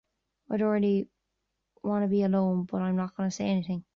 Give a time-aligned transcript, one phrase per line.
[0.49, 1.07] I don't really
[1.83, 3.83] wanna be alone, but I'm not gonna say anything.